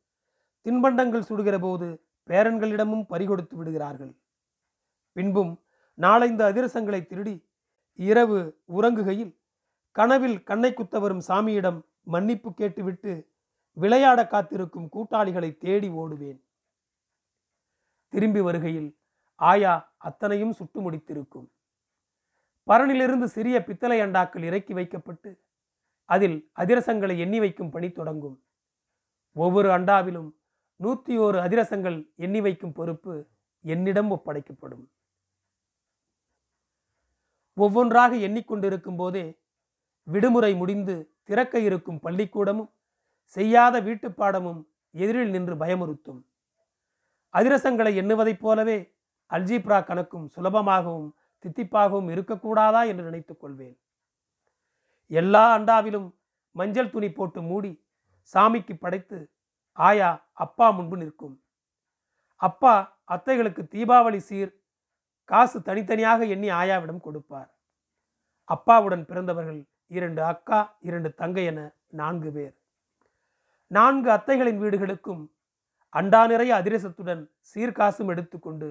தின்பண்டங்கள் 0.67 1.29
சுடுகிற 1.29 1.57
போது 1.61 1.87
பேரன்களிடமும் 2.29 3.05
பறிகொடுத்து 3.09 3.55
விடுகிறார்கள். 3.57 4.13
பின்பும் 5.17 5.53
நாளைந்து 5.99 6.43
அதிரசங்களை 6.51 7.07
திருடி 7.07 7.35
இரவு 7.95 8.39
உறங்குகையில் 8.77 9.33
கனவில் 9.97 10.39
கண்ணை 10.43 10.75
குத்த 10.75 10.99
வரும் 10.99 11.23
சாமியிடம் 11.29 11.81
மன்னிப்பு 12.03 12.51
கேட்டுவிட்டு 12.55 13.13
விளையாட 13.77 14.21
காத்திருக்கும் 14.27 14.89
கூட்டாளிகளை 14.89 15.51
தேடி 15.59 15.89
ஓடுவேன். 15.89 16.41
திரும்பி 18.09 18.41
வருகையில் 18.41 18.91
ஆயா 19.35 19.95
அத்தனையும் 19.99 20.53
சுட்டு 20.53 20.79
முடித்திருக்கும். 20.81 21.47
பரனிலிருந்து 22.67 23.25
சிறிய 23.25 23.57
பித்தளை 23.65 24.01
அண்டாக்கள் 24.01 24.43
இறக்கி 24.43 24.73
வைக்கப்பட்டு 24.73 25.31
அதில் 26.05 26.39
அதிரசங்களை 26.53 27.19
எண்ணி 27.19 27.39
வைக்கும் 27.39 27.71
பணி 27.71 27.91
தொடங்கும். 27.91 28.37
ஒவ்வொரு 29.33 29.69
அண்டாவிலும் 29.69 30.31
நூற்றி 30.77 31.19
ஓரு 31.19 31.39
அதிரசங்கள் 31.47 31.99
எண்ணி 32.17 32.41
வைக்கும் 32.41 32.73
பொறுப்பு 32.73 33.15
என்னிடம் 33.65 34.11
ஒப்படைக்கப்படும். 34.11 34.85
ஒவ்வொன்றாக 37.57 38.17
எண்ணிக்கொண்டிருக்கும் 38.17 38.97
போதே 38.97 39.25
விடுமுறை 40.03 40.55
முடிந்து 40.55 40.95
திறக்க 41.23 41.59
இருக்கும் 41.59 42.01
பள்ளிக்கூடமும் 42.03 42.71
செய்யாத 43.25 43.75
வீட்டுப்பாடமும் 43.81 44.61
எதிரில் 44.91 45.31
நின்று 45.31 45.55
பயமுறுத்தும். 45.55 46.21
அதிரசங்களை 47.29 47.93
எண்ணுவதைப் 48.01 48.41
போலவே 48.41 48.79
அல்ஜீப்ரா 49.31 49.79
கணக்கும் 49.89 50.27
சுலபமாகவும் 50.37 51.11
தித்திப்பாகவும் 51.43 52.11
இருக்கக்கூடாதா 52.15 52.87
என்று 52.87 53.05
நினைத்துக் 53.05 53.41
கொள்வேன். 53.41 53.77
எல்லா 55.07 55.59
அண்டாவிலும் 55.59 56.09
மஞ்சள் 56.57 56.91
துணி 56.91 57.13
போட்டு 57.13 57.43
மூடி 57.43 57.73
சாமிக்கு 58.35 58.75
படைத்து 58.75 59.19
ஆயா 59.73 60.29
அப்பா 60.33 60.71
முன்பு 60.71 60.97
நிற்கும். 60.97 61.37
அப்பா 62.37 62.75
அத்தைகளுக்கு 63.11 63.63
தீபாவளி 63.75 64.17
சீர் 64.17 64.53
காசு 65.25 65.63
தனித்தனியாக 65.63 66.25
எண்ணி 66.27 66.49
ஆயாவிடம் 66.51 67.01
கொடுப்பார். 67.01 67.51
அப்பாவுடன் 68.45 69.05
பிறந்தவர்கள் 69.05 69.61
இரண்டு 69.87 70.23
அக்கா 70.25 70.77
இரண்டு 70.81 71.15
தங்கை 71.15 71.45
என 71.45 71.61
நான்கு 71.89 72.33
பேர். 72.33 72.55
நான்கு 73.67 74.11
அத்தைகளின் 74.11 74.59
வீடுகளுக்கும் 74.59 75.23
அண்டா 75.93 76.29
நிறைய 76.29 76.53
அதிரசத்துடன் 76.55 77.23
சீர்காசும் 77.55 78.09
எடுத்துக்கொண்டு 78.09 78.69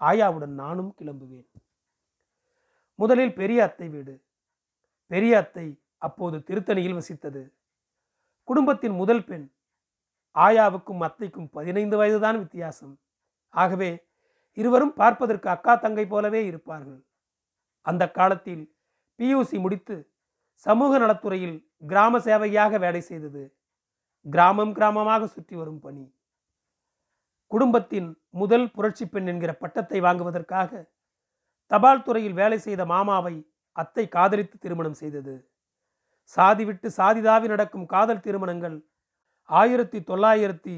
ஆயாவுடன் 0.00 0.54
நானும் 0.62 0.94
கிளம்புவேன். 0.98 1.48
முதலில் 3.00 3.34
பெரிய 3.34 3.58
அத்தை 3.62 3.86
வீடு. 3.88 4.14
பெரிய 5.10 5.38
அத்தை 5.38 5.66
அப்போது 6.06 6.36
திருத்தணியில் 6.48 6.98
வசித்தது. 6.98 7.42
குடும்பத்தின் 8.48 8.94
முதல் 8.94 9.24
பெண். 9.24 9.46
ஆயாவுக்கும் 10.36 11.02
அத்தைக்கும் 11.06 11.48
பதினைந்து 11.56 11.96
வயதுதான் 11.96 12.38
வித்தியாசம். 12.38 12.94
ஆகவே 13.54 13.90
இருவரும் 14.56 14.94
பார்ப்பதற்கு 14.94 15.48
அக்கா 15.48 15.74
தங்கை 15.74 16.04
போலவே 16.06 16.40
இருப்பார்கள். 16.46 17.00
அந்த 17.86 18.04
காலத்தில் 18.10 18.62
பியூசி 19.18 19.56
முடித்து 19.60 19.96
சமூக 20.66 20.92
நலத்துறையில் 20.98 21.56
கிராம 21.90 22.18
சேவையாக 22.18 22.78
வேலை 22.78 23.00
செய்தது. 23.00 23.42
கிராமம் 24.26 24.72
கிராமமாக 24.74 25.24
சுற்றி 25.24 25.54
வரும் 25.56 25.82
பணி. 25.84 26.04
குடும்பத்தின் 27.52 28.08
முதல் 28.40 28.66
புரட்சி 28.70 29.04
பெண் 29.06 29.26
என்கிற 29.26 29.52
பட்டத்தை 29.52 30.00
வாங்குவதற்காக 30.00 30.70
தபால் 31.70 32.04
துறையில் 32.06 32.38
வேலை 32.40 32.58
செய்த 32.66 32.82
மாமாவை 32.92 33.34
அத்தை 33.76 34.04
காதலித்து 34.08 34.56
திருமணம் 34.58 34.98
செய்தது. 35.00 35.34
சாதி 36.34 36.64
விட்டு 36.68 36.88
சாதிதாவி 36.90 37.46
நடக்கும் 37.52 37.86
காதல் 37.92 38.24
திருமணங்கள் 38.26 38.76
ஆயிரத்தி 39.48 39.98
தொள்ளாயிரத்தி 40.10 40.74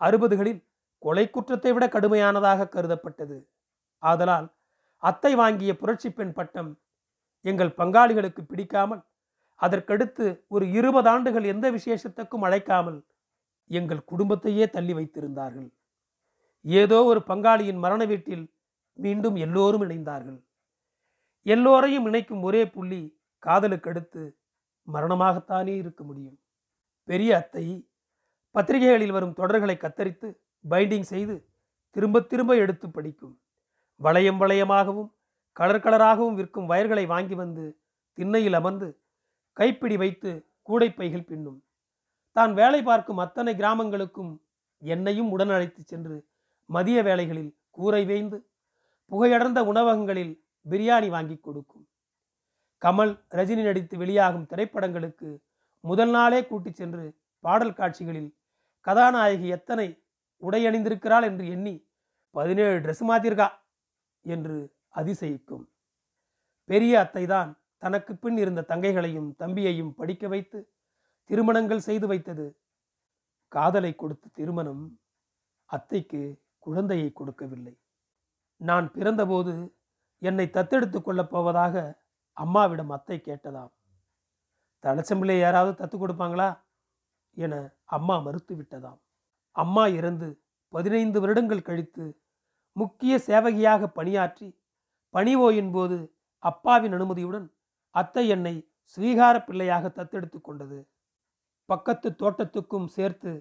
அறுபதுகளில் 0.00 0.62
கொலை 1.02 1.24
குற்றத்தை 1.30 1.70
விட 1.72 1.84
கடுமையானதாக 1.94 2.68
கருதப்பட்டது. 2.74 3.36
ஆதலால் 4.02 4.48
அத்தை 5.02 5.32
வாங்கிய 5.40 5.72
புரட்சி 5.76 6.08
பெண் 6.10 6.34
பட்டம் 6.38 6.70
எங்கள் 7.44 7.76
பங்காளிகளுக்கு 7.78 8.42
பிடிக்காமல் 8.50 9.02
அதற்கடுத்து 9.60 10.26
ஒரு 10.54 10.64
இருபது 10.78 11.08
ஆண்டுகள் 11.08 11.46
எந்த 11.52 11.66
விசேஷத்துக்கும் 11.70 12.44
அழைக்காமல் 12.46 12.98
எங்கள் 13.70 14.06
குடும்பத்தையே 14.10 14.64
தள்ளி 14.66 14.94
வைத்திருந்தார்கள். 14.98 15.68
ஏதோ 16.64 16.98
ஒரு 17.10 17.20
பங்காளியின் 17.30 17.82
மரண 17.84 18.02
வீட்டில் 18.12 18.44
மீண்டும் 18.98 19.36
எல்லோரும் 19.36 19.82
இணைந்தார்கள். 19.82 20.38
எல்லோரையும் 21.42 22.06
இணைக்கும் 22.06 22.42
ஒரே 22.42 22.66
புள்ளி 22.66 23.02
காதலுக்கு 23.38 23.90
அடுத்து 23.90 24.22
மரணமாகத்தானே 24.88 25.74
இருக்க 25.76 26.04
முடியும். 26.04 26.38
பெரிய 27.04 27.36
அத்தை 27.36 27.64
பத்திரிகைகளில் 28.50 29.12
வரும் 29.12 29.36
தொடர்களை 29.36 29.76
கத்தரித்து 29.76 30.28
பைண்டிங் 30.70 31.08
செய்து 31.12 31.48
திரும்ப 31.96 32.20
திரும்ப 32.20 32.56
எடுத்து 32.56 32.90
படிக்கும். 32.90 33.34
வளையம் 34.00 34.40
வளையமாகவும் 34.40 35.10
கலர் 35.52 35.84
கலராகவும் 35.84 36.34
விற்கும் 36.34 36.66
வயர்களை 36.66 37.06
வாங்கி 37.06 37.34
வந்து 37.34 37.64
திண்ணையில் 38.18 38.54
அமர்ந்து 38.54 38.88
கைப்பிடி 39.52 39.96
வைத்து 39.96 40.30
கூடைப்பைகள் 40.68 41.28
பின்னும். 41.28 41.58
தான் 42.32 42.54
வேலை 42.54 42.82
பார்க்கும் 42.82 43.18
அத்தனை 43.18 43.54
கிராமங்களுக்கும் 43.54 44.32
என்னையும் 44.82 45.30
உடன் 45.30 45.48
அழைத்து 45.48 45.82
சென்று 45.82 46.16
மதிய 46.68 47.02
வேளைகளில் 47.02 47.52
கூரை 47.70 48.04
வேய்ந்து 48.04 48.38
புகையடர்ந்த 49.10 49.64
உணவகங்களில் 49.64 50.46
பிரியாணி 50.70 51.08
வாங்கி 51.08 51.36
கொடுக்கும். 51.36 51.88
கமல் 52.82 53.20
ரஜினி 53.30 53.62
நடித்து 53.62 53.98
வெளியாகும் 53.98 54.46
திரைப்படங்களுக்கு 54.46 55.38
முதல் 55.80 56.10
நாளே 56.10 56.46
கூட்டிச் 56.46 56.74
சென்று 56.74 57.18
பாடல் 57.40 57.74
காட்சிகளில் 57.74 58.36
கதாநாயகி 58.80 59.48
எத்தனை 59.48 60.04
உடையணிந்திருக்கிறாள் 60.42 61.22
என்று 61.22 61.48
எண்ணி 61.48 61.88
பதினேழு 62.30 62.78
ட்ரெஸ் 62.80 63.04
மாத்திருக்கா 63.08 63.48
என்று 64.20 64.76
அதிசயிக்கும். 64.94 65.64
பெரிய 66.64 66.98
அத்தைதான் 67.00 67.58
தனக்கு 67.78 68.16
பின் 68.16 68.36
இருந்த 68.36 68.64
தங்கைகளையும் 68.68 69.30
தம்பியையும் 69.38 69.94
படிக்க 69.94 70.28
வைத்து 70.28 70.72
திருமணங்கள் 71.24 71.78
செய்து 71.78 72.06
வைத்தது. 72.06 72.46
காதலை 73.48 73.94
கொடுத்த 73.94 74.28
திருமணம் 74.32 75.00
அத்தைக்கு 75.64 76.42
குழந்தையை 76.58 77.12
கொடுக்கவில்லை. 77.12 77.74
நான் 78.64 78.86
பிறந்தபோது 78.92 79.54
என்னை 80.22 80.46
தத்தெடுத்து 80.46 80.98
கொள்ளப் 81.02 81.30
போவதாக 81.30 81.74
அம்மாவிடம் 82.36 82.90
அத்தை 82.90 83.16
கேட்டதாம். 83.20 83.72
தலச்சம்பிள்ளை 84.84 85.36
யாராவது 85.38 85.74
தத்து 85.74 85.96
கொடுப்பாங்களா? 85.98 86.48
என 87.36 87.54
அம்மா 87.96 88.16
மறுத்து 88.18 88.54
விட்டதாம் 88.56 89.00
அம்மா 89.56 89.84
இறந்து 89.88 90.28
பதினைந்து 90.72 91.18
வருடங்கள் 91.20 91.66
கழித்து 91.68 92.04
முக்கிய 92.72 93.14
சேவகியாக 93.18 93.86
பணியாற்றி 93.88 94.48
பணி 95.14 95.32
ஓயின் 95.36 95.70
போது 95.70 95.98
அப்பாவின் 96.42 96.92
அனுமதியுடன் 96.92 97.46
அத்தை 97.94 98.24
என்னை 98.28 98.54
ஸ்வீகார 98.84 99.36
பிள்ளையாக 99.44 99.84
தத்தெடுத்து 99.88 100.38
கொண்டது. 100.40 100.78
பக்கத்து 101.68 102.08
தோட்டத்துக்கும் 102.22 102.88
சேர்த்து 102.96 103.32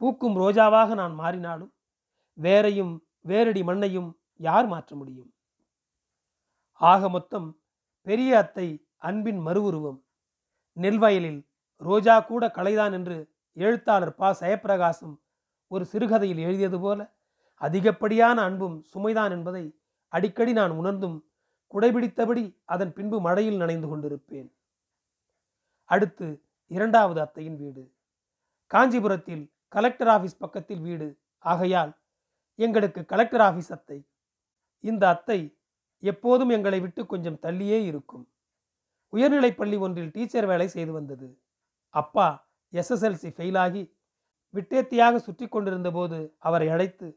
பூக்கும் 0.00 0.36
ரோஜாவாக 0.36 0.94
நான் 0.94 1.14
மாறினாலும் 1.20 1.72
வேரையும் 2.38 2.94
வேரடி 3.28 3.62
மண்ணையும் 3.64 4.10
யார் 4.42 4.66
மாற்ற 4.66 4.96
முடியும்? 4.96 5.30
ஆக 6.80 7.08
மொத்தம் 7.08 7.48
பெரிய 8.06 8.30
அத்தை 8.38 8.66
அன்பின் 8.98 9.40
மறுவுருவம் 9.46 9.98
நெல்வயலில் 10.76 11.40
ரோஜா 11.80 12.20
கூட 12.20 12.44
கலைதான் 12.46 12.92
என்று 12.92 13.16
எழுத்தாளர் 13.56 14.14
பா. 14.14 14.28
சயப்பிரகாசம் 14.40 15.14
ஒரு 15.68 15.84
சிறுகதையில் 15.84 16.38
எழுதியது 16.38 16.78
போல 16.80 17.00
அதிகப்படியான 17.60 18.38
அன்பும் 18.42 18.76
சுமைதான் 18.92 19.30
என்பதை 19.30 19.64
அடிக்கடி 20.12 20.52
நான் 20.52 20.70
உணர்ந்தும் 20.70 21.18
குடைபிடித்தபடி 21.74 22.44
அதன் 22.64 22.92
பின்பு 22.92 23.18
மழையில் 23.20 23.56
நனைந்து 23.56 23.88
கொண்டிருப்பேன். 23.88 24.48
அடுத்து 25.90 26.26
இரண்டாவது 26.70 27.20
அத்தையின் 27.20 27.56
வீடு. 27.56 27.82
காஞ்சிபுரத்தில் 28.66 29.44
கலெக்டர் 29.68 30.10
ஆஃபீஸ் 30.14 30.42
பக்கத்தில் 30.44 30.80
வீடு. 30.80 31.08
ஆகையால் 31.44 31.92
எங்களுக்கு 32.58 33.00
கலெக்டர் 33.04 33.44
ஆஃபீஸ் 33.48 33.72
அத்தை. 33.76 33.98
இந்த 34.84 35.02
அத்தை 35.14 35.40
எப்போதும் 36.02 36.52
எங்களை 36.56 36.78
விட்டு 36.84 37.02
கொஞ்சம் 37.06 37.40
தள்ளியே 37.44 37.78
இருக்கும். 37.90 38.24
உயர்நிலைப் 39.12 39.58
பள்ளி 39.60 39.76
ஒன்றில் 39.84 40.12
டீச்சர் 40.14 40.50
வேலை 40.52 40.68
செய்து 40.76 40.92
வந்தது. 40.98 41.28
அப்பா 41.94 42.28
எஸ்எஸ்எல்சி 42.72 43.30
ஃபெயிலாகி 43.36 43.82
விட்டேத்தியாக 44.54 45.20
சுற்றி 45.26 45.46
கொண்டிருந்த 45.48 45.90
போது 45.90 46.18
அவரை 46.48 46.68
அழைத்து 46.74 47.08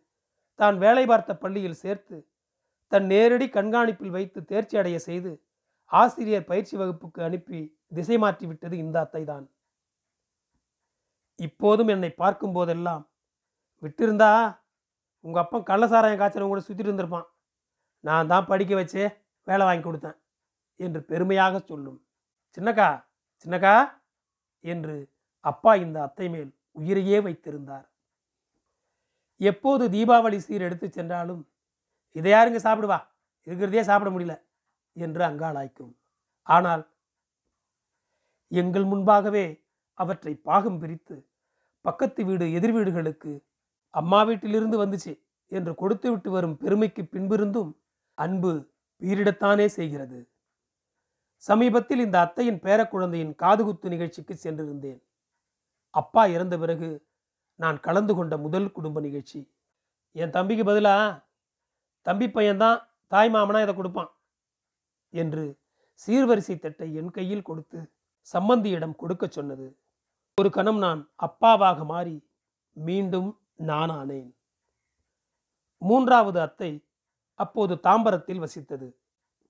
தான் 0.59 0.75
வேலை 0.83 1.03
பார்த்த 1.05 1.31
பள்ளியில் 1.43 1.81
சேர்த்து 1.83 2.17
தன் 2.91 3.07
நேரடி 3.11 3.47
கண்காணிப்பில் 3.55 4.15
வைத்து 4.17 4.39
தேர்ச்சி 4.51 4.75
அடைய 4.81 4.97
செய்து 5.07 5.31
ஆசிரியர் 5.91 6.49
பயிற்சி 6.49 6.75
வகுப்புக்கு 6.81 7.19
அனுப்பி 7.27 7.59
திசை 7.97 8.17
மாற்றி 8.23 8.45
விட்டது 8.47 8.75
இந்த 8.83 8.97
அத்தைதான். 9.03 9.45
இப்போதும் 11.39 11.91
என்னை 11.95 12.09
பார்க்கும் 12.21 12.55
போதெல்லாம் 12.57 13.03
விட்டிருந்தா 13.83 14.31
உங்கள் 15.25 15.43
அப்பன் 15.43 15.67
கள்ளசாராயம் 15.69 16.19
காய்ச்சல் 16.21 16.51
கூட 16.51 16.63
சுற்றிட்டு 16.63 16.89
இருந்திருப்பான். 16.91 17.27
நான் 18.05 18.29
தான் 18.31 18.49
படிக்க 18.51 18.73
வச்சு 18.75 19.01
வேலை 19.47 19.63
வாங்கி 19.67 19.83
கொடுத்தேன் 19.85 20.17
என்று 20.79 20.99
பெருமையாக 21.11 21.59
சொல்லும். 21.69 21.99
சின்னக்கா 22.57 22.89
சின்னக்கா 23.45 23.75
என்று 24.65 24.95
அப்பா 25.45 25.71
இந்த 25.85 25.97
அத்தை 26.07 26.27
மேல் 26.33 26.51
உயிரையே 26.71 27.17
வைத்திருந்தார். 27.25 27.85
எப்போது 29.41 29.83
தீபாவளி 29.95 30.37
சீர் 30.45 30.65
எடுத்து 30.67 30.87
சென்றாலும் 30.89 31.41
இதை 32.15 32.31
யாருங்க 32.31 32.59
சாப்பிடுவா? 32.67 32.99
இருக்கிறதே 33.47 33.83
சாப்பிட 33.89 34.09
முடியல 34.11 34.35
என்று 34.97 35.21
அங்காளாய்க்கும் 35.29 35.93
ஆனால் 36.47 36.83
எங்கள் 38.51 38.85
முன்பாகவே 38.91 39.45
அவற்றை 39.99 40.33
பாகம் 40.47 40.79
பிரித்து 40.81 41.15
பக்கத்து 41.85 42.21
வீடு 42.25 42.45
எதிர் 42.53 42.73
வீடுகளுக்கு 42.77 43.31
அம்மா 43.93 44.19
வீட்டிலிருந்து 44.23 44.77
வந்துச்சு 44.83 45.13
என்று 45.51 45.71
கொடுத்து 45.75 46.07
விட்டு 46.11 46.29
வரும் 46.31 46.55
பெருமைக்கு 46.57 47.01
பின்பிருந்தும் 47.05 47.71
அன்பு 48.17 48.51
பீரிடத்தானே 49.01 49.65
செய்கிறது. 49.65 50.29
சமீபத்தில் 51.37 51.99
இந்த 51.99 52.19
அத்தையின் 52.19 52.59
பேரக்குழந்தையின் 52.59 53.35
காதுகுத்து 53.43 53.87
நிகழ்ச்சிக்கு 53.87 54.35
சென்றிருந்தேன். 54.35 55.01
அப்பா 55.89 56.25
இறந்த 56.25 56.57
பிறகு 56.57 57.07
நான் 57.55 57.79
கலந்து 57.79 58.15
கொண்ட 58.15 58.37
முதல் 58.37 58.71
குடும்ப 58.71 58.99
நிகழ்ச்சி. 58.99 59.51
என் 60.11 60.29
தம்பிக்கு 60.29 60.63
பதிலா 60.63 61.23
தம்பி 62.01 62.27
பையன்தான் 62.27 62.79
தாய் 63.07 63.31
மாமனா 63.31 63.61
இதை 63.61 63.75
கொடுப்பான் 63.75 64.11
என்று 65.09 65.59
சீர்வரிசை 66.07 66.59
தட்டை 66.59 66.93
என் 66.93 67.11
கையில் 67.11 67.41
கொடுத்து 67.41 67.79
சம்பந்தியிடம் 68.33 68.95
கொடுக்கச் 68.95 69.31
சொன்னது. 69.31 69.67
ஒரு 70.41 70.49
கணம் 70.49 70.77
நான் 70.77 71.01
அப்பாவாக 71.25 71.85
மாறி 71.85 72.17
மீண்டும் 72.71 73.29
நான் 73.55 73.89
ஆனேன் 73.89 74.31
மூன்றாவது 75.77 76.39
அத்தை 76.41 76.84
அப்போது 77.39 77.73
தாம்பரத்தில் 77.87 78.43
வசித்தது. 78.45 78.87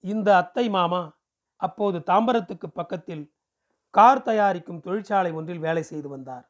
இந்த 0.04 0.30
அத்தை 0.38 0.65
மாமா 0.70 1.01
அப்போது 1.62 1.98
தாம்பரத்துக்கு 2.10 2.68
பக்கத்தில் 2.80 3.24
கார் 3.94 4.24
தயாரிக்கும் 4.24 4.84
தொழிற்சாலை 4.86 5.32
ஒன்றில் 5.32 5.65
வேலை 5.68 5.84
செய்து 5.84 6.08
வந்தார். 6.10 6.46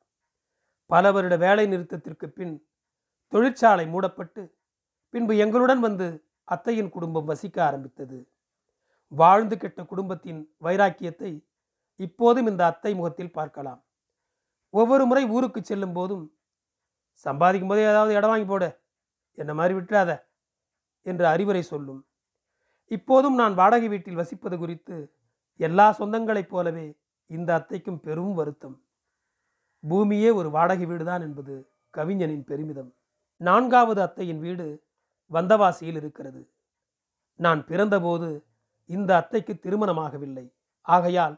பல 0.89 1.11
வருட 1.11 1.35
வேலை 1.37 1.65
நிறுத்தத்திற்கு 1.67 2.27
பின் 2.37 2.53
தொழிற்சாலை 3.33 3.85
மூடப்பட்டு 3.87 4.41
பின்பு 5.13 5.33
எங்களுடன் 5.37 5.79
வந்து 5.79 6.07
அத்தையின் 6.47 6.93
குடும்பம் 6.95 7.29
வசிக்க 7.31 7.57
ஆரம்பித்தது. 7.65 8.17
வாழ்ந்து 9.11 9.55
கெட்ட 9.57 9.81
குடும்பத்தின் 9.83 10.41
வைராக்கியத்தை 10.61 11.31
இப்போதும் 11.99 12.47
இந்த 12.47 12.61
அத்தை 12.65 12.91
முகத்தில் 12.95 13.35
பார்க்கலாம். 13.39 13.81
ஒவ்வொரு 14.73 15.03
முறை 15.05 15.23
ஊருக்கு 15.35 15.61
செல்லும் 15.63 15.93
போதும் 15.93 16.25
சம்பாதிக்கும் 17.25 17.71
போதே 17.71 17.83
ஏதாவது 17.91 18.13
இடம் 18.13 18.31
வாங்கி 18.31 18.47
போட. 18.49 18.65
என்ன 19.37 19.51
மாதிரி 19.53 19.73
விட்டுறாத. 19.77 20.11
என்று 21.05 21.25
அறிவுரை 21.25 21.61
சொல்லும். 21.61 22.01
இப்போதும் 22.85 23.35
நான் 23.35 23.53
வாடகை 23.53 23.87
வீட்டில் 23.87 24.17
வசிப்பது 24.17 24.57
குறித்து 24.57 24.97
எல்லா 25.59 25.95
சொந்தங்களைப் 25.99 26.49
போலவே 26.49 26.97
இந்த 27.25 27.49
அத்தைக்கும் 27.55 27.97
பெரும் 27.97 28.33
வருத்தம். 28.33 28.77
பூமியே 29.89 30.29
ஒரு 30.29 30.49
வாடகை 30.49 30.85
வீடுதான் 30.85 31.21
என்பது 31.21 31.53
கவிஞனின் 31.89 32.43
பெருமிதம். 32.43 32.91
நான்காவது 33.37 34.01
அத்தையின் 34.01 34.39
வீடு 34.39 34.67
வந்தவாசியில் 35.31 35.95
இருக்கிறது. 35.95 36.41
நான் 37.35 37.65
பிறந்தபோது 37.65 38.43
இந்த 38.85 39.15
அத்தைக்கு 39.15 39.53
திருமணமாகவில்லை. 39.53 40.45
ஆகையால் 40.81 41.35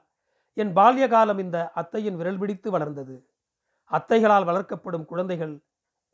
என் 0.54 0.74
பால்ய 0.76 1.10
காலம் 1.10 1.38
இந்த 1.38 1.72
அத்தையின் 1.72 2.16
விரல் 2.16 2.38
பிடித்து 2.38 2.72
வளர்ந்தது. 2.72 3.16
அத்தைகளால் 3.92 4.46
வளர்க்கப்படும் 4.46 5.06
குழந்தைகள் 5.06 5.56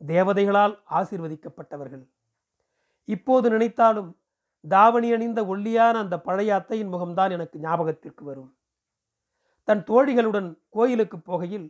தேவதைகளால் 0.05 0.75
ஆசிர்வதிக்கப்பட்டவர்கள். 0.89 2.05
இப்போது 3.05 3.49
நினைத்தாலும் 3.49 4.17
தாவணி 4.65 5.11
அணிந்த 5.13 5.45
ஒல்லியான 5.45 5.99
அந்த 5.99 6.19
பழைய 6.19 6.55
அத்தையின் 6.55 6.93
முகம்தான் 6.93 7.31
எனக்கு 7.31 7.59
ஞாபகத்திற்கு 7.59 8.23
வரும். 8.25 8.51
தன் 9.63 9.83
தோழிகளுடன் 9.83 10.59
கோயிலுக்கு 10.69 11.17
போகையில் 11.17 11.67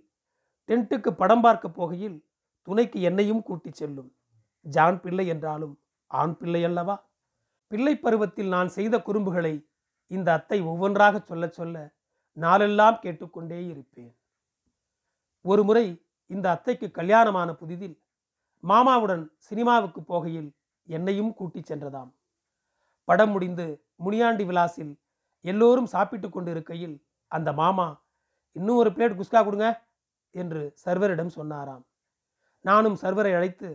டென்ட்டுக்கு 0.69 1.11
படம் 1.11 1.41
பார்க்க 1.41 1.67
போகையில் 1.69 2.17
துணைக்கு 2.61 3.01
என்னையும் 3.01 3.43
கூட்டிச் 3.43 3.73
செல்லும். 3.73 4.15
ஜான் 4.61 4.99
பிள்ளை 5.01 5.27
என்றாலும் 5.27 5.81
ஆண் 6.07 6.37
பிள்ளை 6.37 6.63
அல்லவா? 6.63 6.95
பிள்ளை 7.67 7.97
பருவத்தில் 7.97 8.47
நான் 8.47 8.67
செய்த 8.67 9.01
குறும்புகளை 9.01 9.67
இந்த 10.07 10.31
அத்தை 10.33 10.61
ஒவ்வொன்றாக 10.61 11.19
சொல்ல 11.19 11.47
சொல்ல 11.47 11.95
நாளெல்லாம் 12.37 12.99
கேட்டுக்கொண்டே 12.99 13.67
இருப்பேன். 13.67 14.15
ஒரு 15.41 15.63
முறை 15.63 15.85
இந்த 16.25 16.49
அத்தைக்கு 16.49 16.91
கல்யாணமான 16.91 17.51
புதிதில் 17.51 17.95
மாமாவுடன் 18.63 19.23
சினிமாவுக்கு 19.37 20.01
போகையில் 20.01 20.49
என்னையும் 20.89 21.33
கூட்டிச் 21.33 21.69
சென்றதாம். 21.71 22.11
படம் 23.07 23.31
முடிந்து 23.31 23.65
முனியாண்டி 23.95 24.43
விலாசில் 24.43 24.93
எல்லோரும் 25.41 25.85
சாப்பிட்டு 25.85 26.29
கொண்டு 26.29 26.51
இருக்கையில் 26.51 26.95
அந்த 27.27 27.53
மாமா 27.53 27.87
இன்னும் 28.55 28.75
ஒரு 28.75 28.89
பிளேட் 28.89 29.17
குஸ்கா 29.19 29.39
கொடுங்க 29.43 29.67
என்று 30.31 30.61
சர்வரிடம் 30.85 31.33
சொன்னாராம். 31.37 31.83
நானும் 32.65 32.97
சர்வரை 33.01 33.31
அழைத்து 33.35 33.69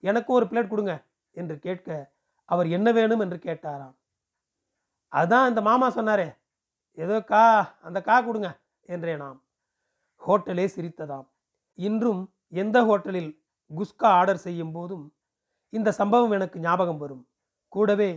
எனக்கும் 0.00 0.36
ஒரு 0.36 0.46
பிளேட் 0.46 0.68
கொடுங்க 0.68 0.94
என்று 1.30 1.58
கேட்க 1.58 2.14
அவர் 2.44 2.68
என்ன 2.68 2.92
வேணும்? 2.92 3.20
என்று 3.20 3.36
கேட்டாராம். 3.36 3.94
அதான் 5.12 5.48
அந்த 5.48 5.60
மாமா 5.60 5.88
சொன்னாரே 5.90 6.28
ஏதோ 6.98 7.16
கா 7.24 7.42
அந்த 7.82 7.98
கா 8.02 8.16
கொடுங்க 8.20 8.48
என்றேனாம். 8.88 9.38
ஹோட்டலே 10.22 10.66
சிரித்ததாம். 10.76 11.26
இன்றும் 11.74 12.22
எந்த 12.48 12.78
ஹோட்டலில் 12.84 13.30
குஸ்கா 13.70 14.08
ஆர்டர் 14.18 14.36
செய்யும் 14.36 14.72
போதும் 14.72 15.06
இந்த 15.72 15.92
சம்பவம் 15.92 16.30
எனக்கு 16.30 16.58
ஞாபகம் 16.60 17.00
வரும். 17.02 17.24
கூடவே 17.68 18.10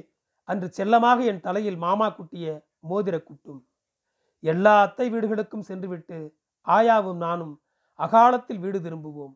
அன்று 0.44 0.68
செல்லமாக 0.70 1.24
என் 1.32 1.42
தலையில் 1.48 1.78
மாமா 1.78 2.08
குட்டிய 2.10 2.46
மோதிர 2.90 3.16
குட்டும். 3.24 3.62
எல்லா 4.44 4.82
அத்தை 4.82 5.10
வீடுகளுக்கும் 5.10 5.68
சென்றுவிட்டு 5.70 6.18
ஆயாவும் 6.68 7.18
நானும் 7.18 7.54
அகாலத்தில் 7.96 8.60
வீடு 8.60 8.80
திரும்புவோம். 8.80 9.34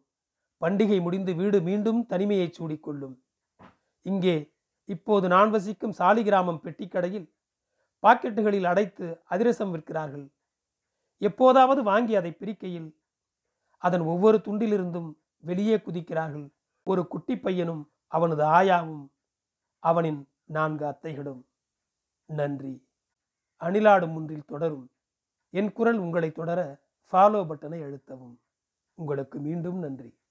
பண்டிகை 0.61 1.01
முடிந்து 1.01 1.31
வீடு 1.35 1.61
மீண்டும் 1.61 2.05
தனிமையை 2.05 2.47
சூடிக்கொள்ளும். 2.57 3.15
இங்கே 4.01 4.35
இப்போது 4.89 5.27
நான் 5.27 5.49
வசிக்கும் 5.49 5.97
சாலிகிராமம் 5.99 6.61
பெட்டிக்கடையில் 6.65 7.27
பாக்கெட்டுகளில் 8.03 8.67
அடைத்து 8.71 9.05
அதிரசம் 9.23 9.73
விற்கிறார்கள். 9.73 10.25
எப்போதாவது 11.21 11.83
வாங்கி 11.83 12.15
அதை 12.15 12.31
பிரிக்கையில் 12.39 12.89
அதன் 13.77 14.01
ஒவ்வொரு 14.01 14.37
துண்டிலிருந்தும் 14.37 15.09
வெளியே 15.39 15.77
குதிக்கிறார்கள். 15.77 16.47
ஒரு 16.87 17.01
குட்டி 17.07 17.35
பையனும் 17.37 17.83
அவனது 18.13 18.43
ஆயாவும் 18.43 19.07
அவனின் 19.79 20.27
நான்கு 20.45 20.85
அத்தைகளும். 20.85 21.43
நன்றி. 22.25 22.73
அணிலாடும் 23.59 24.15
ஒன்றில் 24.15 24.45
தொடரும். 24.45 24.91
என் 25.49 25.73
குரல் 25.73 25.97
உங்களை 25.97 26.31
தொடர 26.31 26.81
ஃபாலோ 27.11 27.45
பட்டனை 27.45 27.81
அழுத்தவும். 27.83 28.37
உங்களுக்கு 28.93 29.39
மீண்டும் 29.39 29.79
நன்றி. 29.79 30.22